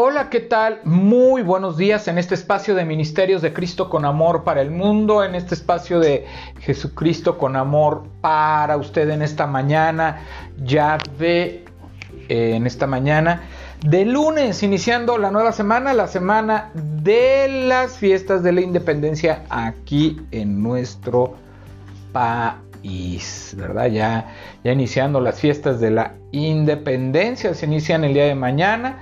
Hola, 0.00 0.30
¿qué 0.30 0.38
tal? 0.38 0.78
Muy 0.84 1.42
buenos 1.42 1.76
días 1.76 2.06
en 2.06 2.18
este 2.18 2.36
espacio 2.36 2.76
de 2.76 2.84
Ministerios 2.84 3.42
de 3.42 3.52
Cristo 3.52 3.90
con 3.90 4.04
Amor 4.04 4.44
para 4.44 4.62
el 4.62 4.70
mundo, 4.70 5.24
en 5.24 5.34
este 5.34 5.56
espacio 5.56 5.98
de 5.98 6.24
Jesucristo 6.60 7.36
con 7.36 7.56
Amor 7.56 8.04
para 8.20 8.76
usted 8.76 9.10
en 9.10 9.22
esta 9.22 9.48
mañana, 9.48 10.20
ya 10.62 10.98
ve 11.18 11.64
eh, 12.28 12.52
en 12.54 12.64
esta 12.64 12.86
mañana 12.86 13.42
de 13.84 14.04
lunes, 14.04 14.62
iniciando 14.62 15.18
la 15.18 15.32
nueva 15.32 15.50
semana, 15.50 15.92
la 15.94 16.06
semana 16.06 16.70
de 16.74 17.64
las 17.66 17.96
fiestas 17.96 18.44
de 18.44 18.52
la 18.52 18.60
independencia 18.60 19.46
aquí 19.50 20.20
en 20.30 20.62
nuestro 20.62 21.34
país, 22.12 23.52
¿verdad? 23.58 23.86
Ya, 23.86 24.32
ya 24.62 24.70
iniciando 24.70 25.20
las 25.20 25.40
fiestas 25.40 25.80
de 25.80 25.90
la 25.90 26.14
independencia, 26.30 27.52
se 27.52 27.66
inician 27.66 28.04
el 28.04 28.14
día 28.14 28.26
de 28.26 28.36
mañana. 28.36 28.98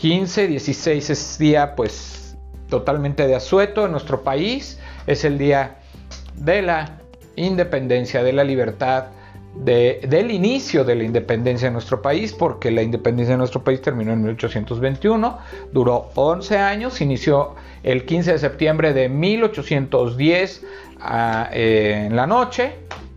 15, 0.00 0.46
16 0.46 1.10
es 1.10 1.38
día 1.38 1.76
pues 1.76 2.34
totalmente 2.70 3.26
de 3.26 3.34
asueto 3.34 3.84
en 3.84 3.92
nuestro 3.92 4.24
país. 4.24 4.78
Es 5.06 5.26
el 5.26 5.36
día 5.36 5.76
de 6.36 6.62
la 6.62 7.00
independencia, 7.36 8.22
de 8.22 8.32
la 8.32 8.42
libertad, 8.42 9.08
del 9.54 10.30
inicio 10.30 10.84
de 10.84 10.94
la 10.94 11.04
independencia 11.04 11.68
de 11.68 11.72
nuestro 11.72 12.00
país, 12.00 12.32
porque 12.32 12.70
la 12.70 12.80
independencia 12.80 13.34
de 13.34 13.38
nuestro 13.38 13.62
país 13.62 13.82
terminó 13.82 14.14
en 14.14 14.22
1821, 14.22 15.38
duró 15.70 16.08
11 16.14 16.56
años, 16.56 16.98
inició 17.02 17.56
el 17.82 18.06
15 18.06 18.32
de 18.32 18.38
septiembre 18.38 18.94
de 18.94 19.10
1810 19.10 20.64
ah, 21.00 21.50
eh, 21.52 22.04
en 22.06 22.16
la 22.16 22.26
noche, 22.26 22.72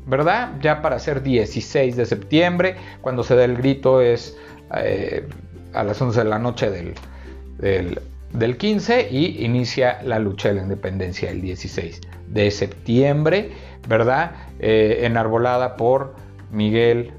¿verdad? 0.05 0.59
Ya 0.61 0.81
para 0.81 0.99
ser 0.99 1.23
16 1.23 1.95
de 1.95 2.05
septiembre, 2.05 2.75
cuando 2.99 3.23
se 3.23 3.37
da 3.37 3.45
el 3.45 3.55
grito 3.55 4.01
es... 4.01 4.35
Eh, 4.75 5.25
a 5.73 5.83
las 5.83 6.01
11 6.01 6.19
de 6.23 6.29
la 6.29 6.39
noche 6.39 6.69
del, 6.69 7.99
del, 8.31 8.57
15 8.57 9.09
y 9.11 9.43
inicia 9.43 10.01
la 10.03 10.19
lucha 10.19 10.49
de 10.49 10.55
la 10.55 10.63
independencia 10.63 11.29
el 11.29 11.41
16 11.41 12.01
de 12.27 12.51
septiembre, 12.51 13.51
¿verdad? 13.87 14.31
Eh, 14.59 15.01
enarbolada 15.03 15.75
por 15.75 16.15
Miguel 16.51 17.11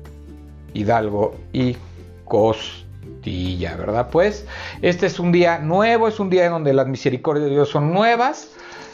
Hidalgo 0.72 1.36
y 1.52 1.76
Costilla, 2.24 3.76
¿verdad? 3.76 4.08
Pues 4.10 4.46
este 4.82 5.06
es 5.06 5.18
un 5.18 5.32
día 5.32 5.58
nuevo, 5.58 6.08
es 6.08 6.20
un 6.20 6.30
día 6.30 6.46
en 6.46 6.52
donde 6.52 6.72
las 6.72 6.86
misericordias 6.86 7.46
de 7.46 7.52
Dios 7.52 7.68
son 7.68 7.92
nuevas. 7.92 8.50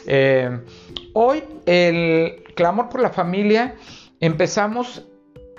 Eh, 0.07 0.59
hoy 1.13 1.43
el 1.65 2.43
clamor 2.55 2.89
por 2.89 3.01
la 3.01 3.09
familia 3.09 3.75
empezamos 4.19 5.05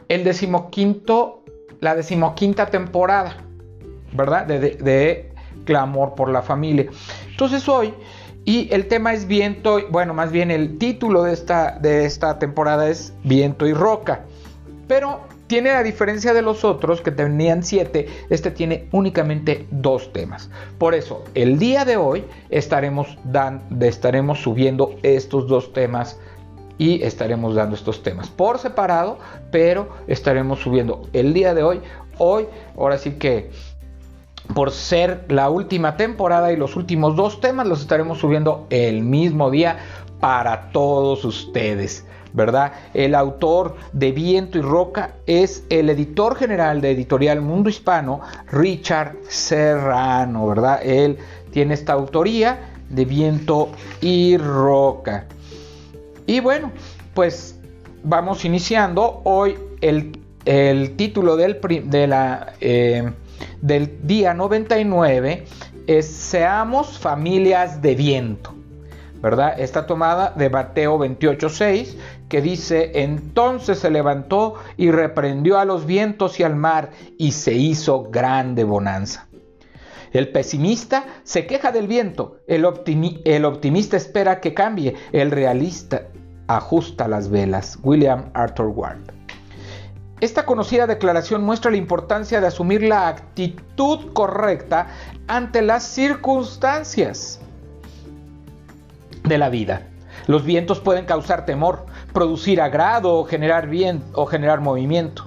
el 0.09 0.25
decimoquinto, 0.25 1.45
la 1.81 1.95
decimoquinta 1.95 2.67
temporada. 2.67 3.37
¿Verdad? 4.13 4.47
De, 4.47 5.31
clamor 5.65 6.15
por 6.15 6.29
la 6.29 6.43
familia. 6.43 6.87
Entonces 7.31 7.69
hoy, 7.69 7.95
y 8.45 8.69
el 8.73 8.89
tema 8.89 9.13
es 9.13 9.29
viento, 9.29 9.79
bueno, 9.91 10.13
más 10.13 10.33
bien 10.33 10.51
el 10.51 10.79
título 10.79 11.23
de 11.23 11.33
esta, 11.33 11.79
de 11.79 12.05
esta 12.05 12.39
temporada 12.39 12.89
es 12.89 13.13
viento 13.23 13.67
y 13.67 13.73
roca. 13.73 14.25
Pero 14.89 15.21
tiene 15.47 15.71
la 15.71 15.83
diferencia 15.83 16.33
de 16.33 16.41
los 16.41 16.65
otros 16.65 17.03
que 17.03 17.11
tenían 17.11 17.63
siete, 17.63 18.09
este 18.31 18.51
tiene 18.51 18.89
únicamente 18.91 19.67
dos 19.71 20.13
temas. 20.13 20.49
Por 20.79 20.95
eso, 20.95 21.25
el 21.35 21.59
día 21.59 21.85
de 21.85 21.99
hoy 21.99 22.25
estaremos, 22.49 23.19
dan, 23.25 23.63
estaremos 23.81 24.41
subiendo 24.41 24.97
estos 25.03 25.47
dos 25.49 25.73
temas 25.75 26.19
y 26.79 27.03
estaremos 27.03 27.55
dando 27.55 27.77
estos 27.77 28.03
temas 28.03 28.31
por 28.31 28.59
separado, 28.59 29.19
pero 29.51 29.91
estaremos 30.07 30.61
subiendo 30.61 31.03
el 31.13 31.35
día 31.35 31.53
de 31.53 31.63
hoy. 31.63 31.81
Hoy, 32.19 32.47
ahora 32.77 32.97
sí 32.97 33.13
que 33.13 33.51
por 34.55 34.71
ser 34.71 35.25
la 35.29 35.51
última 35.51 35.97
temporada 35.97 36.53
y 36.53 36.57
los 36.57 36.77
últimos 36.77 37.17
dos 37.17 37.41
temas 37.41 37.67
los 37.67 37.81
estaremos 37.81 38.19
subiendo 38.19 38.67
el 38.71 39.03
mismo 39.03 39.51
día 39.51 39.79
para 40.21 40.71
todos 40.71 41.25
ustedes. 41.25 42.07
¿verdad? 42.35 42.73
El 42.95 43.15
autor 43.15 43.77
de 43.93 44.13
Viento 44.13 44.59
y 44.59 44.63
Roca 44.63 45.17
es 45.27 45.65
el 45.69 45.91
editor 45.91 46.37
general 46.37 46.81
de 46.81 46.93
Editorial 46.93 47.41
Mundo 47.43 47.69
Hispano, 47.69 48.21
Richard 48.51 49.17
Serrano, 49.29 50.47
¿verdad? 50.47 50.81
Él 50.83 51.19
tiene 51.51 51.75
esta 51.75 51.93
autoría 51.93 52.73
de 52.89 53.05
Viento 53.05 53.71
y 54.01 54.37
Roca. 54.39 55.27
Y 56.27 56.41
bueno, 56.41 56.73
pues 57.15 57.59
vamos 58.03 58.45
iniciando. 58.45 59.21
Hoy 59.25 59.59
el, 59.81 60.97
título 60.97 61.37
del, 61.37 61.61
de 61.85 62.07
la... 62.07 62.55
Eh, 62.61 63.13
del 63.63 64.07
día 64.07 64.35
99 64.35 65.47
es 65.87 66.07
Seamos 66.07 66.99
familias 66.99 67.81
de 67.81 67.95
viento. 67.95 68.55
¿Verdad? 69.23 69.59
Está 69.59 69.87
tomada 69.87 70.33
de 70.37 70.51
Mateo 70.51 70.99
28:6 70.99 71.97
que 72.29 72.43
dice, 72.43 72.91
entonces 73.03 73.79
se 73.79 73.89
levantó 73.89 74.55
y 74.77 74.91
reprendió 74.91 75.59
a 75.61 75.65
los 75.65 75.87
vientos 75.87 76.41
y 76.41 76.43
al 76.43 76.57
mar 76.57 76.91
y 77.19 77.33
se 77.33 77.55
hizo 77.55 78.11
grande 78.11 78.65
bonanza. 78.65 79.29
El 80.13 80.29
pesimista 80.29 81.05
se 81.23 81.47
queja 81.47 81.71
del 81.71 81.87
viento, 81.87 82.39
el 82.49 82.65
optimista 82.65 83.97
espera 83.97 84.41
que 84.41 84.55
cambie, 84.55 84.95
el 85.13 85.31
realista 85.31 86.09
ajusta 86.49 87.07
las 87.07 87.31
velas. 87.31 87.79
William 87.83 88.31
Arthur 88.35 88.67
Ward. 88.67 89.22
Esta 90.23 90.47
conocida 90.47 90.87
declaración 90.87 91.43
muestra 91.43 91.73
la 91.73 91.79
importancia 91.79 92.41
de 92.41 92.47
asumir 92.47 92.85
la 92.85 93.09
actitud 93.09 94.13
correcta 94.13 94.87
ante 95.27 95.63
las 95.63 95.83
circunstancias 95.83 97.41
de 99.25 99.37
la 99.37 99.49
vida. 99.49 99.89
Los 100.29 100.45
vientos 100.45 100.79
pueden 100.79 101.07
causar 101.07 101.45
temor, 101.45 101.87
producir 102.13 102.61
agrado 102.61 103.19
o 103.19 103.25
generar, 103.25 103.67
bien, 103.67 104.01
o 104.15 104.27
generar 104.27 104.61
movimiento. 104.61 105.27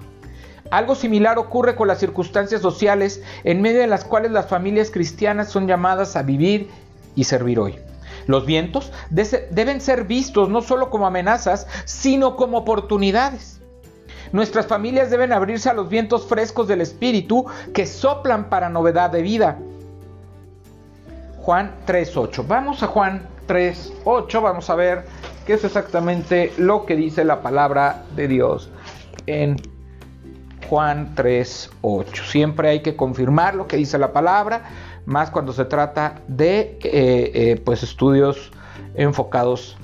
Algo 0.71 0.95
similar 0.95 1.39
ocurre 1.39 1.75
con 1.75 1.89
las 1.89 1.99
circunstancias 1.99 2.61
sociales 2.61 3.21
en 3.43 3.61
medio 3.61 3.81
de 3.81 3.87
las 3.87 4.05
cuales 4.05 4.31
las 4.31 4.47
familias 4.47 4.91
cristianas 4.91 5.49
son 5.49 5.67
llamadas 5.67 6.15
a 6.15 6.23
vivir 6.23 6.69
y 7.15 7.25
servir 7.25 7.59
hoy. 7.59 7.79
Los 8.27 8.45
vientos 8.45 8.93
deben 9.09 9.81
ser 9.81 10.05
vistos 10.05 10.47
no 10.47 10.61
solo 10.61 10.89
como 10.89 11.05
amenazas, 11.05 11.67
sino 11.83 12.37
como 12.37 12.59
oportunidades. 12.59 13.54
Nuestras 14.31 14.67
familias 14.67 15.09
deben 15.09 15.33
abrirse 15.33 15.69
a 15.69 15.73
los 15.73 15.89
vientos 15.89 16.27
frescos 16.27 16.67
del 16.67 16.81
Espíritu 16.81 17.45
que 17.73 17.85
soplan 17.85 18.49
para 18.49 18.69
novedad 18.69 19.09
de 19.09 19.21
vida. 19.21 19.57
Juan 21.37 21.75
3.8. 21.85 22.45
Vamos 22.47 22.81
a 22.81 22.87
Juan 22.87 23.27
3.8, 23.47 24.41
vamos 24.41 24.69
a 24.69 24.75
ver 24.75 25.05
qué 25.45 25.53
es 25.53 25.63
exactamente 25.63 26.51
lo 26.57 26.85
que 26.85 26.95
dice 26.95 27.23
la 27.23 27.41
palabra 27.41 28.03
de 28.15 28.27
Dios 28.27 28.71
en 29.27 29.57
Juan 30.69 31.15
3.8. 31.15 32.25
Siempre 32.25 32.69
hay 32.69 32.79
que 32.81 32.95
confirmar 32.95 33.55
lo 33.55 33.67
que 33.67 33.77
dice 33.77 33.97
la 33.97 34.11
palabra, 34.11 34.63
más 35.05 35.29
cuando 35.29 35.53
se 35.53 35.65
trata 35.65 36.21
de 36.27 36.79
eh, 36.83 37.31
eh, 37.33 37.61
pues 37.63 37.83
estudios 37.83 38.51
enfocados 38.95 39.77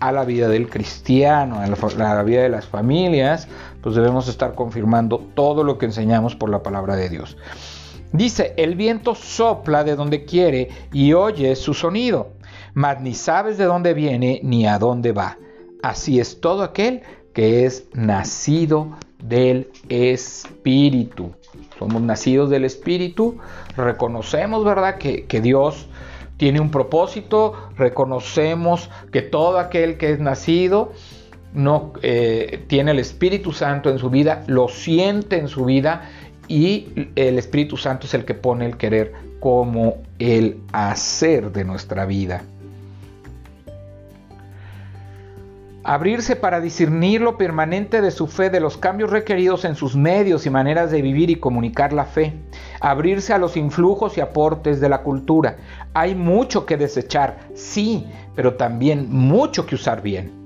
a 0.00 0.12
la 0.12 0.24
vida 0.24 0.48
del 0.48 0.68
cristiano, 0.68 1.60
a 1.60 1.66
la, 1.66 2.22
vida 2.22 2.42
de 2.42 2.48
las 2.48 2.66
familias, 2.66 3.48
pues 3.82 3.94
debemos 3.94 4.28
estar 4.28 4.54
confirmando 4.54 5.18
todo 5.34 5.64
lo 5.64 5.78
que 5.78 5.86
enseñamos 5.86 6.36
por 6.36 6.50
la 6.50 6.62
palabra 6.62 6.96
de 6.96 7.08
Dios. 7.08 7.36
Dice, 8.12 8.54
el 8.56 8.74
viento 8.74 9.14
sopla 9.14 9.84
de 9.84 9.96
donde 9.96 10.24
quiere 10.24 10.68
y 10.92 11.12
oye 11.12 11.54
su 11.56 11.74
sonido, 11.74 12.32
mas 12.74 13.00
ni 13.00 13.14
sabes 13.14 13.58
de 13.58 13.64
dónde 13.64 13.92
viene 13.92 14.40
ni 14.42 14.66
a 14.66 14.78
dónde 14.78 15.12
va. 15.12 15.36
Así 15.82 16.18
es 16.18 16.40
todo 16.40 16.62
aquel 16.62 17.02
que 17.32 17.66
es 17.66 17.86
nacido 17.92 18.96
del 19.22 19.70
Espíritu. 19.88 21.32
Somos 21.78 22.02
nacidos 22.02 22.50
del 22.50 22.64
Espíritu, 22.64 23.38
reconocemos, 23.76 24.64
¿verdad?, 24.64 24.96
que, 24.98 25.26
que 25.26 25.40
Dios 25.40 25.88
tiene 26.38 26.60
un 26.60 26.70
propósito, 26.70 27.52
reconocemos 27.76 28.88
que 29.12 29.20
todo 29.20 29.58
aquel 29.58 29.98
que 29.98 30.12
es 30.12 30.20
nacido 30.20 30.92
no 31.52 31.92
eh, 32.02 32.64
tiene 32.68 32.92
el 32.92 32.98
Espíritu 32.98 33.52
Santo 33.52 33.90
en 33.90 33.98
su 33.98 34.08
vida, 34.08 34.44
lo 34.46 34.68
siente 34.68 35.36
en 35.36 35.48
su 35.48 35.64
vida 35.66 36.08
y 36.46 37.10
el 37.16 37.38
Espíritu 37.38 37.76
Santo 37.76 38.06
es 38.06 38.14
el 38.14 38.24
que 38.24 38.34
pone 38.34 38.64
el 38.64 38.76
querer 38.76 39.12
como 39.40 39.98
el 40.18 40.60
hacer 40.72 41.52
de 41.52 41.64
nuestra 41.64 42.06
vida. 42.06 42.42
Abrirse 45.88 46.36
para 46.36 46.60
discernir 46.60 47.22
lo 47.22 47.38
permanente 47.38 48.02
de 48.02 48.10
su 48.10 48.26
fe, 48.26 48.50
de 48.50 48.60
los 48.60 48.76
cambios 48.76 49.08
requeridos 49.08 49.64
en 49.64 49.74
sus 49.74 49.96
medios 49.96 50.44
y 50.44 50.50
maneras 50.50 50.90
de 50.90 51.00
vivir 51.00 51.30
y 51.30 51.36
comunicar 51.36 51.94
la 51.94 52.04
fe, 52.04 52.34
abrirse 52.78 53.32
a 53.32 53.38
los 53.38 53.56
influjos 53.56 54.18
y 54.18 54.20
aportes 54.20 54.80
de 54.80 54.90
la 54.90 55.02
cultura. 55.02 55.56
Hay 55.94 56.14
mucho 56.14 56.66
que 56.66 56.76
desechar, 56.76 57.38
sí, 57.54 58.06
pero 58.36 58.56
también 58.56 59.08
mucho 59.10 59.64
que 59.64 59.76
usar 59.76 60.02
bien. 60.02 60.37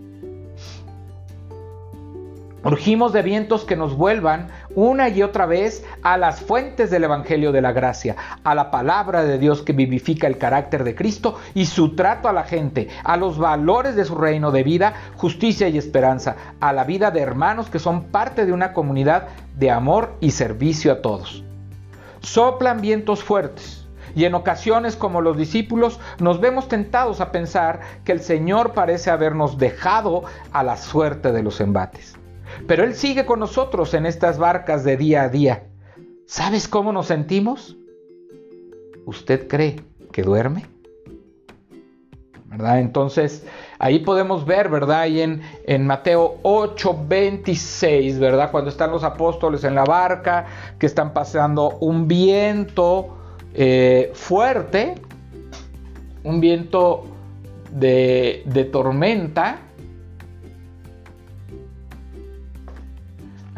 Urgimos 2.64 3.12
de 3.12 3.23
vientos 3.23 3.64
que 3.64 3.75
nos 3.75 3.97
vuelvan 3.97 4.47
una 4.76 5.09
y 5.09 5.25
otra 5.25 5.47
vez 5.47 5.85
a 6.03 6.17
las 6.17 6.43
fuentes 6.43 6.93
del 6.93 7.03
Evangelio 7.03 7.50
de 7.50 7.61
la 7.61 7.73
Gracia, 7.73 8.14
a 8.44 8.55
la 8.55 8.70
palabra 8.70 9.25
de 9.25 9.37
Dios 9.38 9.62
que 9.62 9.73
vivifica 9.73 10.29
el 10.29 10.38
carácter 10.38 10.85
de 10.85 10.94
Cristo 10.94 11.41
y 11.55 11.67
su 11.67 11.97
trato 11.97 12.29
a 12.29 12.32
la 12.32 12.44
gente, 12.44 12.88
a 13.03 13.17
los 13.17 13.37
valores 13.37 13.97
de 13.97 14.05
su 14.05 14.14
reino 14.14 14.53
de 14.53 14.62
vida, 14.62 14.94
justicia 15.17 15.69
y 15.69 15.76
esperanza, 15.76 16.37
a 16.61 16.73
la 16.73 16.85
vida 16.85 17.11
de 17.11 17.20
hermanos 17.20 17.69
que 17.69 17.81
son 17.81 18.05
parte 18.05 18.47
de 18.47 18.53
una 18.53 18.73
comunidad 18.73 19.26
de 19.56 19.73
amor 19.73 20.15
y 20.20 20.31
servicio 20.31 20.93
a 20.93 21.03
todos. 21.03 21.43
Soplan 22.20 22.81
vientos 22.81 23.25
fuertes 23.25 23.88
y 24.15 24.25
en 24.25 24.37
ocasiones 24.37 24.94
como 24.94 25.20
los 25.20 25.37
discípulos 25.37 25.99
nos 26.20 26.41
vemos 26.41 26.69
tentados 26.69 27.20
a 27.20 27.32
pensar 27.32 27.81
que 28.05 28.12
el 28.12 28.20
Señor 28.20 28.73
parece 28.73 29.11
habernos 29.11 29.58
dejado 29.58 30.23
a 30.53 30.62
la 30.62 30.76
suerte 30.76 31.32
de 31.32 31.43
los 31.43 31.61
embates. 31.61 32.22
Pero 32.67 32.85
Él 32.85 32.95
sigue 32.95 33.27
con 33.27 33.41
nosotros 33.41 33.95
en 33.95 34.07
estas 34.07 34.39
barcas 34.39 34.85
de 34.85 34.97
día 34.97 35.23
a 35.23 35.29
día. 35.29 35.65
¿Sabes 36.27 36.69
cómo 36.69 36.93
nos 36.93 37.07
sentimos? 37.07 37.77
¿Usted 39.05 39.49
cree 39.49 39.81
que 40.13 40.23
duerme? 40.23 40.67
¿Verdad? 42.47 42.81
Entonces, 42.81 43.47
ahí 43.79 44.01
podemos 44.01 44.45
ver, 44.45 44.69
¿verdad? 44.69 45.01
Ahí 45.01 45.23
en, 45.23 45.41
en 45.67 45.87
Mateo 45.87 46.39
8, 46.43 47.05
26, 47.09 48.19
¿verdad? 48.19 48.51
Cuando 48.51 48.71
están 48.71 48.91
los 48.91 49.05
apóstoles 49.05 49.65
en 49.65 49.75
la 49.75 49.85
barca, 49.85 50.47
que 50.79 50.85
están 50.85 51.15
pasando 51.15 51.79
un 51.81 52.07
viento 52.07 53.17
eh, 53.55 54.11
fuerte, 54.15 54.95
un 56.25 56.41
viento 56.41 57.05
de, 57.71 58.43
de 58.45 58.65
tormenta, 58.65 59.59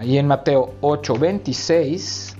Ahí 0.04 0.18
en 0.18 0.26
Mateo 0.26 0.74
8, 0.82 1.18
26. 1.18 2.36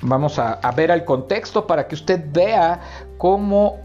Vamos 0.00 0.38
a, 0.38 0.58
ver 0.74 0.90
el 0.90 1.04
contexto 1.04 1.66
para 1.66 1.86
que 1.86 1.96
usted 1.96 2.24
vea 2.32 2.80
cómo 3.18 3.76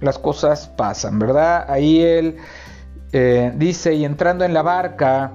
las 0.00 0.18
cosas 0.18 0.66
pasan, 0.66 1.20
¿verdad? 1.20 1.66
Ahí 1.70 2.00
él 2.00 2.38
eh, 3.12 3.52
dice, 3.54 3.94
y 3.94 4.04
entrando 4.04 4.44
en 4.44 4.54
la 4.54 4.62
barca, 4.62 5.34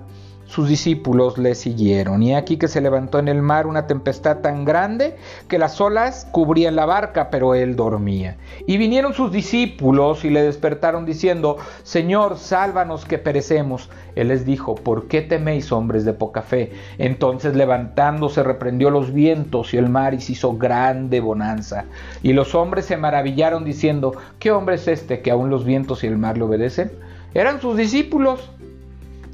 sus 0.53 0.69
discípulos 0.69 1.39
le 1.39 1.55
siguieron. 1.55 2.21
Y 2.21 2.35
aquí 2.35 2.57
que 2.57 2.67
se 2.67 2.79
levantó 2.79 3.17
en 3.17 3.27
el 3.27 3.41
mar 3.41 3.65
una 3.65 3.87
tempestad 3.87 4.37
tan 4.41 4.65
grande 4.65 5.15
que 5.47 5.57
las 5.57 5.81
olas 5.81 6.27
cubrían 6.31 6.75
la 6.75 6.85
barca, 6.85 7.31
pero 7.31 7.55
él 7.55 7.75
dormía. 7.75 8.37
Y 8.67 8.77
vinieron 8.77 9.15
sus 9.15 9.31
discípulos 9.31 10.23
y 10.23 10.29
le 10.29 10.43
despertaron 10.43 11.07
diciendo, 11.07 11.57
Señor, 11.81 12.37
sálvanos 12.37 13.05
que 13.05 13.17
perecemos. 13.17 13.89
Él 14.13 14.27
les 14.27 14.45
dijo, 14.45 14.75
¿por 14.75 15.07
qué 15.07 15.21
teméis 15.21 15.71
hombres 15.71 16.05
de 16.05 16.13
poca 16.13 16.43
fe? 16.43 16.71
Entonces 16.99 17.55
levantándose 17.55 18.43
reprendió 18.43 18.91
los 18.91 19.11
vientos 19.11 19.73
y 19.73 19.77
el 19.77 19.89
mar 19.89 20.13
y 20.13 20.21
se 20.21 20.33
hizo 20.33 20.55
grande 20.55 21.19
bonanza. 21.19 21.85
Y 22.21 22.33
los 22.33 22.53
hombres 22.53 22.85
se 22.85 22.95
maravillaron 22.95 23.65
diciendo, 23.65 24.13
¿qué 24.37 24.51
hombre 24.51 24.75
es 24.75 24.87
este 24.87 25.21
que 25.21 25.31
aún 25.31 25.49
los 25.49 25.65
vientos 25.65 26.03
y 26.03 26.07
el 26.07 26.19
mar 26.19 26.37
le 26.37 26.43
obedecen? 26.43 26.91
Eran 27.33 27.59
sus 27.59 27.75
discípulos 27.75 28.51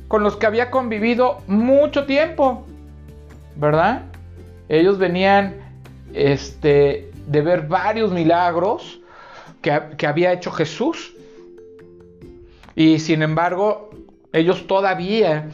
con 0.09 0.23
los 0.23 0.35
que 0.35 0.47
había 0.47 0.71
convivido 0.71 1.37
mucho 1.47 2.05
tiempo, 2.05 2.65
¿verdad? 3.55 4.01
Ellos 4.67 4.97
venían 4.97 5.55
este, 6.13 7.11
de 7.27 7.41
ver 7.41 7.67
varios 7.67 8.11
milagros 8.11 8.99
que, 9.61 9.79
que 9.97 10.07
había 10.07 10.33
hecho 10.33 10.51
Jesús. 10.51 11.13
Y 12.75 12.97
sin 12.97 13.21
embargo, 13.21 13.91
ellos 14.33 14.65
todavía 14.65 15.49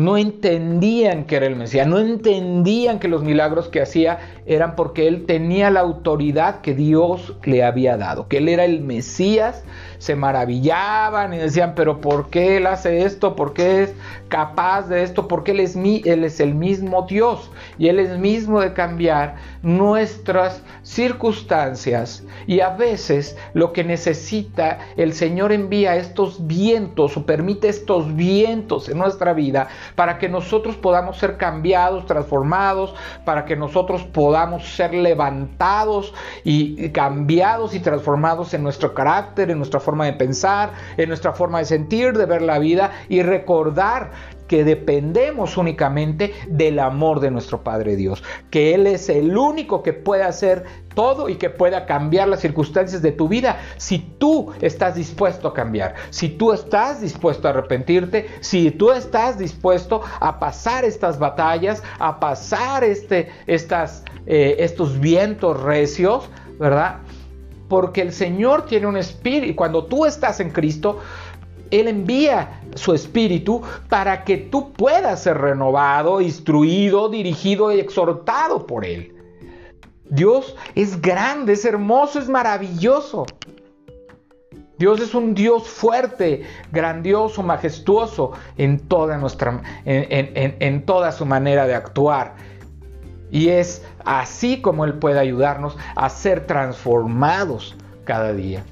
no 0.00 0.16
entendían 0.16 1.24
que 1.24 1.36
era 1.36 1.46
el 1.46 1.56
Mesías, 1.56 1.86
no 1.86 1.98
entendían 1.98 2.98
que 2.98 3.08
los 3.08 3.22
milagros 3.22 3.68
que 3.68 3.82
hacía 3.82 4.18
eran 4.46 4.74
porque 4.74 5.06
él 5.06 5.26
tenía 5.26 5.70
la 5.70 5.80
autoridad 5.80 6.62
que 6.62 6.74
Dios 6.74 7.34
le 7.44 7.62
había 7.62 7.96
dado, 7.96 8.26
que 8.26 8.38
él 8.38 8.48
era 8.48 8.64
el 8.64 8.80
Mesías 8.80 9.62
se 10.00 10.16
maravillaban 10.16 11.34
y 11.34 11.36
decían, 11.36 11.74
pero 11.76 12.00
¿por 12.00 12.30
qué 12.30 12.56
Él 12.56 12.66
hace 12.66 13.04
esto? 13.04 13.36
¿Por 13.36 13.52
qué 13.52 13.82
es 13.82 13.92
capaz 14.28 14.88
de 14.88 15.02
esto? 15.02 15.28
Porque 15.28 15.50
Él 15.50 15.60
es, 15.60 15.76
él 15.76 16.24
es 16.24 16.40
el 16.40 16.54
mismo 16.54 17.06
Dios 17.06 17.50
y 17.78 17.88
Él 17.88 18.00
es 18.00 18.18
mismo 18.18 18.60
de 18.60 18.72
cambiar 18.72 19.36
nuestras 19.62 20.62
circunstancias. 20.82 22.24
Y 22.46 22.60
a 22.60 22.70
veces 22.70 23.36
lo 23.52 23.74
que 23.74 23.84
necesita 23.84 24.78
el 24.96 25.12
Señor 25.12 25.52
envía 25.52 25.96
estos 25.96 26.46
vientos 26.46 27.18
o 27.18 27.26
permite 27.26 27.68
estos 27.68 28.16
vientos 28.16 28.88
en 28.88 28.96
nuestra 28.96 29.34
vida 29.34 29.68
para 29.94 30.18
que 30.18 30.28
nosotros 30.28 30.76
podamos 30.76 31.18
ser 31.18 31.36
cambiados, 31.36 32.06
transformados, 32.06 32.94
para 33.24 33.44
que 33.44 33.56
nosotros 33.56 34.04
podamos 34.04 34.74
ser 34.74 34.94
levantados 34.94 36.14
y 36.44 36.90
cambiados 36.90 37.74
y 37.74 37.80
transformados 37.80 38.54
en 38.54 38.62
nuestro 38.62 38.94
carácter, 38.94 39.50
en 39.50 39.58
nuestra 39.58 39.80
forma 39.80 40.06
de 40.06 40.12
pensar, 40.14 40.72
en 40.96 41.08
nuestra 41.08 41.32
forma 41.32 41.58
de 41.58 41.64
sentir, 41.64 42.16
de 42.16 42.26
ver 42.26 42.42
la 42.42 42.58
vida 42.58 42.90
y 43.08 43.22
recordar 43.22 44.10
que 44.50 44.64
dependemos 44.64 45.56
únicamente 45.56 46.34
del 46.48 46.80
amor 46.80 47.20
de 47.20 47.30
nuestro 47.30 47.62
Padre 47.62 47.94
Dios, 47.94 48.24
que 48.50 48.74
Él 48.74 48.88
es 48.88 49.08
el 49.08 49.38
único 49.38 49.84
que 49.84 49.92
puede 49.92 50.24
hacer 50.24 50.64
todo 50.96 51.28
y 51.28 51.36
que 51.36 51.50
pueda 51.50 51.86
cambiar 51.86 52.26
las 52.26 52.40
circunstancias 52.40 53.00
de 53.00 53.12
tu 53.12 53.28
vida 53.28 53.60
si 53.76 54.00
tú 54.00 54.50
estás 54.60 54.96
dispuesto 54.96 55.46
a 55.46 55.54
cambiar, 55.54 55.94
si 56.10 56.30
tú 56.30 56.52
estás 56.52 57.00
dispuesto 57.00 57.46
a 57.46 57.52
arrepentirte, 57.52 58.26
si 58.40 58.72
tú 58.72 58.90
estás 58.90 59.38
dispuesto 59.38 60.02
a 60.18 60.40
pasar 60.40 60.84
estas 60.84 61.20
batallas, 61.20 61.84
a 62.00 62.18
pasar 62.18 62.82
este, 62.82 63.28
estas, 63.46 64.02
eh, 64.26 64.56
estos 64.58 64.98
vientos 64.98 65.62
recios, 65.62 66.28
¿verdad? 66.58 66.96
porque 67.70 68.02
el 68.02 68.12
Señor 68.12 68.66
tiene 68.66 68.88
un 68.88 68.96
espíritu, 68.96 69.54
cuando 69.54 69.84
tú 69.84 70.04
estás 70.04 70.40
en 70.40 70.50
Cristo, 70.50 70.98
Él 71.70 71.88
envía 71.88 72.62
su 72.74 72.94
espíritu 72.94 73.62
para 73.88 74.24
que 74.24 74.36
tú 74.36 74.72
puedas 74.72 75.22
ser 75.22 75.38
renovado, 75.38 76.20
instruido, 76.20 77.08
dirigido 77.08 77.72
y 77.72 77.80
exhortado 77.80 78.66
por 78.66 78.84
Él. 78.84 79.14
Dios 80.08 80.56
es 80.74 81.00
grande, 81.00 81.52
es 81.52 81.64
hermoso, 81.64 82.18
es 82.18 82.28
maravilloso. 82.28 83.26
Dios 84.78 85.00
es 85.00 85.14
un 85.14 85.34
Dios 85.34 85.68
fuerte, 85.68 86.42
grandioso, 86.72 87.42
majestuoso 87.42 88.32
en 88.56 88.80
toda 88.80 89.18
nuestra, 89.18 89.62
en 89.84 90.86
toda 90.86 91.12
su 91.12 91.26
manera 91.26 91.66
de 91.66 91.74
actuar. 91.74 92.34
Y 93.30 93.50
es 93.50 93.84
así 94.04 94.60
como 94.60 94.84
Él 94.84 94.94
puede 94.94 95.20
ayudarnos 95.20 95.76
a 95.94 96.08
ser 96.08 96.46
transformados 96.46 97.76
cada 98.04 98.32
día. 98.32 98.64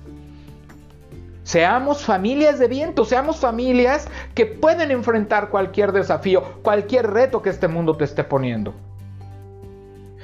Seamos 1.48 2.04
familias 2.04 2.58
de 2.58 2.68
viento, 2.68 3.06
seamos 3.06 3.38
familias 3.38 4.06
que 4.34 4.44
pueden 4.44 4.90
enfrentar 4.90 5.48
cualquier 5.48 5.92
desafío, 5.92 6.42
cualquier 6.62 7.10
reto 7.10 7.40
que 7.40 7.48
este 7.48 7.68
mundo 7.68 7.96
te 7.96 8.04
esté 8.04 8.22
poniendo. 8.22 8.74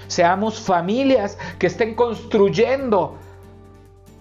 Seamos 0.06 0.60
familias 0.60 1.38
que 1.58 1.68
estén 1.68 1.94
construyendo 1.94 3.16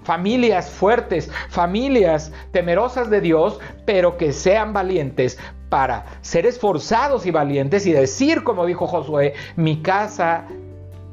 familias 0.05 0.69
fuertes, 0.69 1.29
familias 1.49 2.31
temerosas 2.51 3.09
de 3.09 3.19
Dios, 3.19 3.59
pero 3.85 4.15
que 4.15 4.31
sean 4.31 4.71
valientes 4.71 5.37
para 5.67 6.05
ser 6.21 6.45
esforzados 6.45 7.25
y 7.25 7.31
valientes 7.31 7.85
y 7.85 7.91
decir, 7.91 8.45
como 8.45 8.65
dijo 8.65 8.87
Josué, 8.87 9.33
mi 9.57 9.81
casa, 9.81 10.45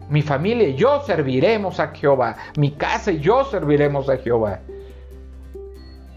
mi 0.09 0.23
familia 0.23 0.69
y 0.69 0.77
yo 0.77 1.03
serviremos 1.03 1.81
a 1.81 1.89
Jehová, 1.89 2.37
mi 2.57 2.71
casa 2.71 3.11
y 3.11 3.19
yo 3.19 3.45
serviremos 3.45 4.09
a 4.09 4.19
Jehová. 4.19 4.61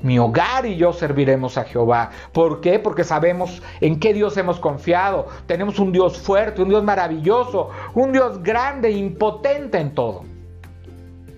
Mi 0.03 0.19
hogar 0.19 0.65
y 0.65 0.75
yo 0.75 0.93
serviremos 0.93 1.57
a 1.57 1.63
Jehová. 1.63 2.11
¿Por 2.33 2.61
qué? 2.61 2.77
Porque 2.77 3.03
sabemos 3.03 3.63
en 3.81 3.99
qué 3.99 4.13
Dios 4.13 4.37
hemos 4.37 4.59
confiado. 4.59 5.27
Tenemos 5.47 5.79
un 5.79 5.93
Dios 5.93 6.17
fuerte, 6.19 6.61
un 6.61 6.69
Dios 6.69 6.83
maravilloso, 6.83 7.69
un 7.95 8.11
Dios 8.11 8.43
grande, 8.43 8.91
impotente 8.91 9.79
en 9.79 9.95
todo. 9.95 10.25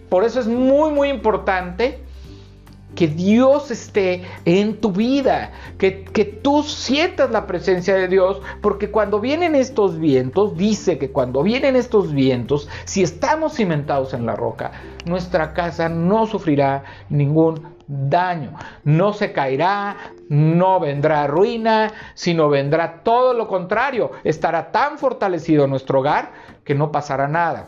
Por 0.10 0.24
eso 0.24 0.40
es 0.40 0.48
muy, 0.48 0.92
muy 0.92 1.10
importante 1.10 2.00
que 2.96 3.08
Dios 3.08 3.70
esté 3.70 4.24
en 4.46 4.80
tu 4.80 4.92
vida, 4.92 5.52
que, 5.78 6.06
que, 6.06 6.26
tú 6.26 6.64
sientas 6.64 7.30
la 7.30 7.46
presencia 7.46 7.94
de 7.96 8.08
Dios, 8.08 8.42
porque 8.62 8.90
cuando 8.90 9.20
vienen 9.20 9.54
estos 9.54 10.00
vientos, 10.00 10.56
dice 10.58 10.98
que 10.98 11.12
cuando 11.12 11.44
vienen 11.44 11.76
estos 11.76 12.14
vientos, 12.14 12.70
si 12.86 13.04
estamos 13.04 13.56
cimentados 13.56 14.14
en 14.14 14.26
la 14.26 14.36
roca, 14.36 14.72
nuestra 15.06 15.54
casa 15.54 15.90
no 15.90 16.26
sufrirá 16.26 16.86
ningún 17.10 17.75
daño, 17.88 18.52
no 18.84 19.14
se 19.14 19.32
caerá, 19.32 19.96
no 20.30 20.80
vendrá 20.80 21.28
ruina, 21.28 21.92
sino 22.14 22.50
vendrá 22.50 23.04
todo 23.04 23.34
lo 23.34 23.48
contrario, 23.48 24.12
estará 24.24 24.72
tan 24.72 24.98
fortalecido 24.98 25.68
nuestro 25.68 26.00
hogar 26.00 26.32
que 26.64 26.76
no 26.76 26.92
pasará 26.92 27.28
nada. 27.28 27.68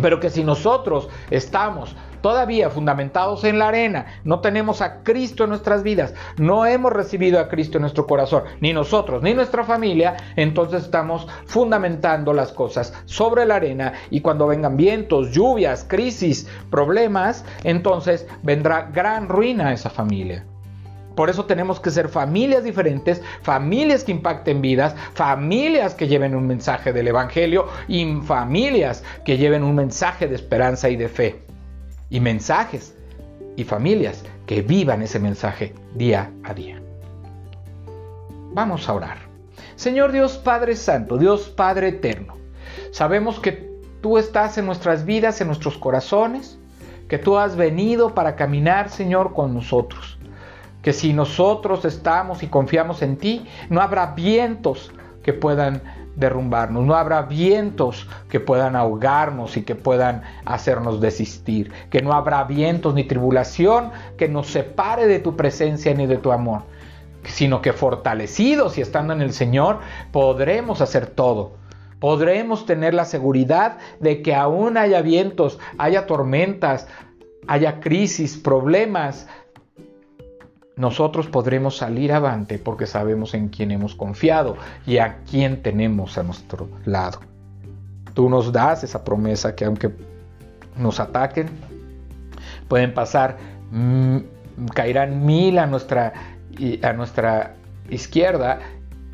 Pero 0.00 0.20
que 0.20 0.30
si 0.30 0.42
nosotros 0.42 1.08
estamos 1.30 1.94
todavía 2.24 2.70
fundamentados 2.70 3.44
en 3.44 3.58
la 3.58 3.68
arena, 3.68 4.06
no 4.24 4.40
tenemos 4.40 4.80
a 4.80 5.02
Cristo 5.02 5.44
en 5.44 5.50
nuestras 5.50 5.82
vidas, 5.82 6.14
no 6.38 6.64
hemos 6.64 6.90
recibido 6.90 7.38
a 7.38 7.48
Cristo 7.48 7.76
en 7.76 7.82
nuestro 7.82 8.06
corazón, 8.06 8.44
ni 8.62 8.72
nosotros, 8.72 9.22
ni 9.22 9.34
nuestra 9.34 9.62
familia, 9.62 10.16
entonces 10.34 10.84
estamos 10.84 11.28
fundamentando 11.44 12.32
las 12.32 12.50
cosas 12.50 12.94
sobre 13.04 13.44
la 13.44 13.56
arena 13.56 13.92
y 14.08 14.22
cuando 14.22 14.46
vengan 14.46 14.78
vientos, 14.78 15.32
lluvias, 15.32 15.84
crisis, 15.86 16.48
problemas, 16.70 17.44
entonces 17.62 18.26
vendrá 18.42 18.88
gran 18.90 19.28
ruina 19.28 19.68
a 19.68 19.72
esa 19.74 19.90
familia. 19.90 20.46
Por 21.14 21.28
eso 21.28 21.44
tenemos 21.44 21.78
que 21.78 21.90
ser 21.90 22.08
familias 22.08 22.64
diferentes, 22.64 23.20
familias 23.42 24.02
que 24.02 24.12
impacten 24.12 24.62
vidas, 24.62 24.96
familias 25.12 25.94
que 25.94 26.08
lleven 26.08 26.34
un 26.34 26.46
mensaje 26.46 26.94
del 26.94 27.08
Evangelio 27.08 27.66
y 27.86 28.06
familias 28.22 29.04
que 29.26 29.36
lleven 29.36 29.62
un 29.62 29.74
mensaje 29.74 30.26
de 30.26 30.36
esperanza 30.36 30.88
y 30.88 30.96
de 30.96 31.08
fe. 31.10 31.53
Y 32.14 32.20
mensajes 32.20 32.94
y 33.56 33.64
familias 33.64 34.22
que 34.46 34.62
vivan 34.62 35.02
ese 35.02 35.18
mensaje 35.18 35.74
día 35.96 36.30
a 36.44 36.54
día. 36.54 36.80
Vamos 38.52 38.88
a 38.88 38.92
orar. 38.92 39.18
Señor 39.74 40.12
Dios 40.12 40.38
Padre 40.38 40.76
Santo, 40.76 41.18
Dios 41.18 41.48
Padre 41.48 41.88
Eterno, 41.88 42.36
sabemos 42.92 43.40
que 43.40 43.68
tú 44.00 44.16
estás 44.16 44.58
en 44.58 44.66
nuestras 44.66 45.04
vidas, 45.04 45.40
en 45.40 45.48
nuestros 45.48 45.76
corazones, 45.76 46.56
que 47.08 47.18
tú 47.18 47.36
has 47.36 47.56
venido 47.56 48.14
para 48.14 48.36
caminar, 48.36 48.90
Señor, 48.90 49.32
con 49.32 49.52
nosotros 49.52 50.16
que 50.84 50.92
si 50.92 51.14
nosotros 51.14 51.84
estamos 51.86 52.42
y 52.42 52.48
confiamos 52.48 53.00
en 53.00 53.16
ti, 53.16 53.46
no 53.70 53.80
habrá 53.80 54.14
vientos 54.14 54.92
que 55.22 55.32
puedan 55.32 55.82
derrumbarnos, 56.16 56.84
no 56.84 56.94
habrá 56.94 57.22
vientos 57.22 58.08
que 58.28 58.40
puedan 58.40 58.76
ahogarnos 58.76 59.56
y 59.56 59.62
que 59.62 59.74
puedan 59.74 60.22
hacernos 60.44 61.00
desistir, 61.00 61.72
que 61.90 62.02
no 62.02 62.12
habrá 62.12 62.44
vientos 62.44 62.94
ni 62.94 63.04
tribulación 63.04 63.90
que 64.16 64.28
nos 64.28 64.48
separe 64.48 65.06
de 65.06 65.18
tu 65.18 65.36
presencia 65.36 65.94
ni 65.94 66.06
de 66.06 66.18
tu 66.18 66.32
amor, 66.32 66.62
sino 67.24 67.62
que 67.62 67.72
fortalecidos 67.72 68.78
y 68.78 68.80
estando 68.80 69.12
en 69.12 69.22
el 69.22 69.32
Señor 69.32 69.80
podremos 70.12 70.80
hacer 70.80 71.06
todo. 71.06 71.56
Podremos 72.00 72.66
tener 72.66 72.92
la 72.92 73.06
seguridad 73.06 73.78
de 73.98 74.20
que 74.20 74.34
aún 74.34 74.76
haya 74.76 75.00
vientos, 75.00 75.58
haya 75.78 76.06
tormentas, 76.06 76.86
haya 77.46 77.80
crisis, 77.80 78.36
problemas, 78.36 79.26
nosotros 80.76 81.28
podremos 81.28 81.76
salir 81.76 82.12
avante 82.12 82.58
porque 82.58 82.86
sabemos 82.86 83.34
en 83.34 83.48
quién 83.48 83.70
hemos 83.70 83.94
confiado 83.94 84.56
y 84.86 84.98
a 84.98 85.18
quién 85.30 85.62
tenemos 85.62 86.18
a 86.18 86.22
nuestro 86.22 86.68
lado. 86.84 87.20
Tú 88.14 88.28
nos 88.28 88.52
das 88.52 88.84
esa 88.84 89.04
promesa 89.04 89.54
que 89.54 89.64
aunque 89.64 89.92
nos 90.76 90.98
ataquen, 90.98 91.48
pueden 92.68 92.92
pasar, 92.92 93.38
mm, 93.70 94.18
caerán 94.74 95.24
mil 95.24 95.58
a 95.58 95.66
nuestra, 95.66 96.12
a 96.82 96.92
nuestra 96.92 97.54
izquierda 97.90 98.60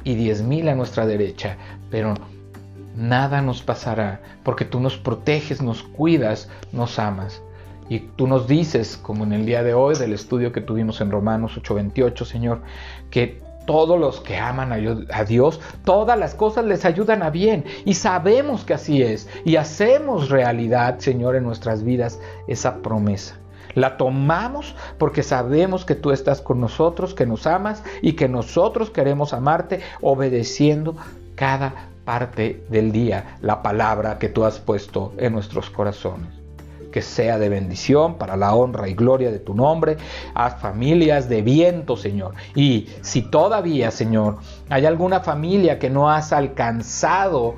y 0.05 0.14
diez 0.14 0.43
mil 0.43 0.69
a 0.69 0.75
nuestra 0.75 1.07
derecha, 1.07 1.57
pero 1.90 2.14
nada 2.97 3.43
nos 3.43 3.62
pasará 3.62 4.21
porque 4.43 4.64
tú 4.64 4.81
nos 4.81 4.97
proteges, 4.97 5.61
nos 5.61 5.83
cuidas, 5.83 6.49
nos 6.73 6.99
amas. 6.99 7.43
Y 7.90 7.99
tú 7.99 8.28
nos 8.28 8.47
dices, 8.47 8.97
como 8.97 9.25
en 9.25 9.32
el 9.32 9.44
día 9.44 9.64
de 9.64 9.75
hoy 9.75 9.97
del 9.97 10.12
estudio 10.12 10.52
que 10.52 10.61
tuvimos 10.61 11.00
en 11.00 11.11
Romanos 11.11 11.59
8:28, 11.59 12.25
Señor, 12.25 12.62
que 13.11 13.42
todos 13.66 13.99
los 13.99 14.20
que 14.20 14.38
aman 14.38 14.73
a 14.73 15.25
Dios, 15.25 15.61
todas 15.85 16.16
las 16.16 16.37
cosas 16.37 16.64
les 16.64 16.85
ayudan 16.85 17.25
a 17.25 17.30
bien. 17.30 17.64
Y 17.85 17.94
sabemos 17.94 18.64
que 18.64 18.75
así 18.75 19.02
es. 19.02 19.28
Y 19.44 19.56
hacemos 19.56 20.30
realidad, 20.30 21.00
Señor, 21.00 21.35
en 21.35 21.42
nuestras 21.42 21.82
vidas 21.82 22.20
esa 22.47 22.80
promesa. 22.80 23.37
La 23.75 23.97
tomamos 23.97 24.76
porque 24.97 25.25
sabemos 25.25 25.85
que 25.85 25.97
tú 25.97 26.12
estás 26.12 26.40
con 26.40 26.61
nosotros, 26.61 27.12
que 27.12 27.26
nos 27.26 27.47
amas 27.49 27.82
y 28.02 28.12
que 28.12 28.28
nosotros 28.28 28.90
queremos 28.90 29.32
amarte 29.32 29.80
obedeciendo 30.00 30.97
cada 31.35 31.88
parte 32.04 32.64
del 32.68 32.92
día 32.92 33.37
la 33.40 33.62
palabra 33.62 34.18
que 34.18 34.28
tú 34.28 34.44
has 34.44 34.59
puesto 34.59 35.12
en 35.18 35.32
nuestros 35.32 35.70
corazones 35.70 36.39
que 36.90 37.02
sea 37.02 37.38
de 37.38 37.49
bendición 37.49 38.16
para 38.16 38.37
la 38.37 38.54
honra 38.54 38.88
y 38.88 38.94
gloria 38.94 39.30
de 39.30 39.38
tu 39.38 39.54
nombre. 39.54 39.97
a 40.35 40.50
familias 40.50 41.28
de 41.28 41.42
viento, 41.42 41.97
Señor. 41.97 42.35
Y 42.54 42.88
si 43.02 43.23
todavía, 43.23 43.90
Señor, 43.90 44.38
hay 44.68 44.87
alguna 44.87 45.20
familia 45.20 45.78
que 45.78 45.90
no 45.90 46.11
has 46.11 46.32
alcanzado, 46.32 47.56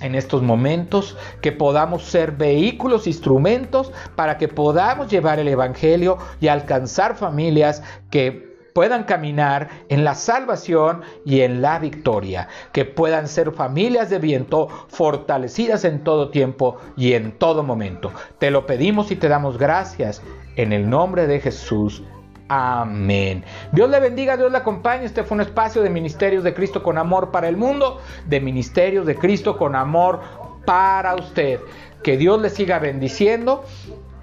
en 0.00 0.14
estos 0.14 0.42
momentos, 0.42 1.16
que 1.40 1.52
podamos 1.52 2.04
ser 2.04 2.32
vehículos, 2.32 3.06
instrumentos 3.06 3.92
para 4.16 4.38
que 4.38 4.48
podamos 4.48 5.08
llevar 5.08 5.38
el 5.38 5.48
Evangelio 5.48 6.18
y 6.40 6.48
alcanzar 6.48 7.16
familias 7.16 7.82
que 8.10 8.53
puedan 8.74 9.04
caminar 9.04 9.70
en 9.88 10.04
la 10.04 10.14
salvación 10.14 11.02
y 11.24 11.40
en 11.40 11.62
la 11.62 11.78
victoria, 11.78 12.48
que 12.72 12.84
puedan 12.84 13.28
ser 13.28 13.52
familias 13.52 14.10
de 14.10 14.18
viento 14.18 14.68
fortalecidas 14.88 15.84
en 15.84 16.02
todo 16.02 16.30
tiempo 16.30 16.76
y 16.96 17.14
en 17.14 17.32
todo 17.38 17.62
momento. 17.62 18.12
Te 18.38 18.50
lo 18.50 18.66
pedimos 18.66 19.10
y 19.12 19.16
te 19.16 19.28
damos 19.28 19.58
gracias 19.58 20.20
en 20.56 20.72
el 20.72 20.90
nombre 20.90 21.28
de 21.28 21.40
Jesús. 21.40 22.02
Amén. 22.48 23.44
Dios 23.72 23.88
le 23.88 24.00
bendiga, 24.00 24.36
Dios 24.36 24.50
le 24.50 24.58
acompañe. 24.58 25.04
Este 25.04 25.22
fue 25.22 25.36
un 25.36 25.42
espacio 25.42 25.80
de 25.80 25.88
Ministerios 25.88 26.42
de 26.42 26.52
Cristo 26.52 26.82
con 26.82 26.98
amor 26.98 27.30
para 27.30 27.48
el 27.48 27.56
mundo, 27.56 28.00
de 28.26 28.40
Ministerios 28.40 29.06
de 29.06 29.14
Cristo 29.14 29.56
con 29.56 29.76
amor 29.76 30.20
para 30.66 31.14
usted. 31.14 31.60
Que 32.02 32.16
Dios 32.16 32.42
le 32.42 32.50
siga 32.50 32.80
bendiciendo 32.80 33.64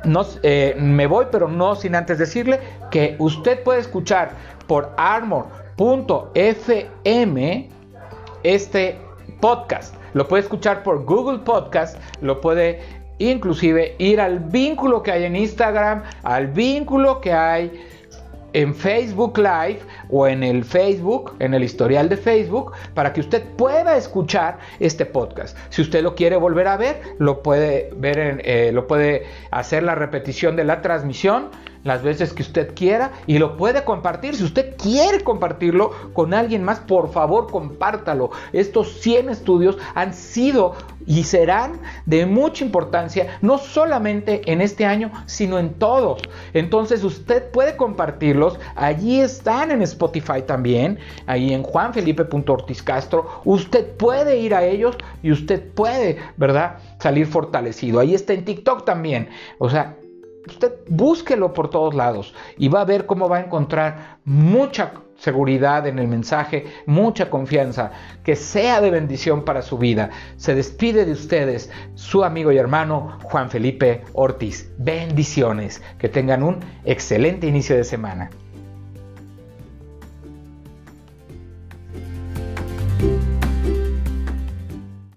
no, 0.03 0.25
eh, 0.43 0.75
me 0.77 1.07
voy, 1.07 1.27
pero 1.31 1.47
no 1.47 1.75
sin 1.75 1.95
antes 1.95 2.17
decirle 2.17 2.59
que 2.89 3.15
usted 3.19 3.63
puede 3.63 3.79
escuchar 3.79 4.31
por 4.67 4.93
armor.fm 4.97 5.69
este 8.43 8.97
podcast. 9.39 9.95
Lo 10.13 10.27
puede 10.27 10.43
escuchar 10.43 10.83
por 10.83 11.05
Google 11.05 11.39
Podcast, 11.39 11.97
lo 12.21 12.41
puede 12.41 12.81
inclusive 13.17 13.95
ir 13.99 14.19
al 14.19 14.39
vínculo 14.39 15.03
que 15.03 15.11
hay 15.11 15.23
en 15.25 15.35
Instagram, 15.35 16.03
al 16.23 16.47
vínculo 16.47 17.21
que 17.21 17.33
hay 17.33 17.87
en 18.53 18.75
Facebook 18.75 19.37
Live 19.37 19.79
o 20.09 20.27
en 20.27 20.43
el 20.43 20.63
Facebook, 20.63 21.35
en 21.39 21.53
el 21.53 21.63
historial 21.63 22.09
de 22.09 22.17
Facebook, 22.17 22.73
para 22.93 23.13
que 23.13 23.21
usted 23.21 23.43
pueda 23.57 23.97
escuchar 23.97 24.59
este 24.79 25.05
podcast. 25.05 25.57
Si 25.69 25.81
usted 25.81 26.03
lo 26.03 26.15
quiere 26.15 26.35
volver 26.35 26.67
a 26.67 26.77
ver, 26.77 27.01
lo 27.17 27.41
puede 27.41 27.91
ver, 27.95 28.19
en, 28.19 28.41
eh, 28.43 28.71
lo 28.71 28.87
puede 28.87 29.23
hacer 29.51 29.83
la 29.83 29.95
repetición 29.95 30.55
de 30.55 30.63
la 30.63 30.81
transmisión 30.81 31.49
las 31.83 32.03
veces 32.03 32.33
que 32.33 32.43
usted 32.43 32.73
quiera 32.75 33.11
y 33.27 33.39
lo 33.39 33.57
puede 33.57 33.83
compartir. 33.83 34.35
Si 34.35 34.43
usted 34.43 34.75
quiere 34.77 35.23
compartirlo 35.23 35.91
con 36.13 36.33
alguien 36.33 36.63
más, 36.63 36.79
por 36.79 37.11
favor 37.11 37.49
compártalo. 37.49 38.31
Estos 38.53 39.01
100 39.01 39.29
estudios 39.29 39.77
han 39.95 40.13
sido 40.13 40.75
y 41.05 41.23
serán 41.23 41.79
de 42.05 42.25
mucha 42.25 42.63
importancia, 42.63 43.37
no 43.41 43.57
solamente 43.57 44.41
en 44.51 44.61
este 44.61 44.85
año, 44.85 45.11
sino 45.25 45.59
en 45.59 45.73
todos. 45.73 46.21
Entonces 46.53 47.03
usted 47.03 47.51
puede 47.51 47.75
compartirlos. 47.75 48.59
Allí 48.75 49.19
están 49.19 49.71
en 49.71 49.81
Spotify 49.81 50.41
también, 50.45 50.99
ahí 51.25 51.53
en 51.53 51.63
juanfelipe.ortiz 51.63 52.83
Castro. 52.83 53.41
Usted 53.45 53.95
puede 53.97 54.37
ir 54.37 54.55
a 54.55 54.63
ellos 54.63 54.97
y 55.23 55.31
usted 55.31 55.61
puede, 55.73 56.17
¿verdad? 56.37 56.77
Salir 56.99 57.27
fortalecido. 57.27 57.99
Ahí 57.99 58.13
está 58.13 58.33
en 58.33 58.45
TikTok 58.45 58.85
también. 58.85 59.29
O 59.59 59.69
sea, 59.69 59.97
usted 60.47 60.73
búsquelo 60.87 61.53
por 61.53 61.69
todos 61.69 61.93
lados 61.93 62.33
y 62.57 62.67
va 62.67 62.81
a 62.81 62.85
ver 62.85 63.05
cómo 63.05 63.29
va 63.29 63.37
a 63.37 63.41
encontrar 63.41 64.17
mucha 64.25 64.93
seguridad 65.21 65.85
en 65.85 65.99
el 65.99 66.07
mensaje, 66.07 66.65
mucha 66.87 67.29
confianza, 67.29 67.91
que 68.23 68.35
sea 68.35 68.81
de 68.81 68.89
bendición 68.89 69.45
para 69.45 69.61
su 69.61 69.77
vida. 69.77 70.09
Se 70.37 70.55
despide 70.55 71.05
de 71.05 71.11
ustedes 71.11 71.69
su 71.93 72.23
amigo 72.23 72.51
y 72.51 72.57
hermano 72.57 73.19
Juan 73.23 73.51
Felipe 73.51 74.01
Ortiz. 74.13 74.71
Bendiciones, 74.79 75.81
que 75.99 76.09
tengan 76.09 76.41
un 76.41 76.59
excelente 76.85 77.45
inicio 77.45 77.75
de 77.75 77.83
semana. 77.83 78.31